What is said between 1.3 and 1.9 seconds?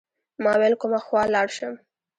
لاړ شم.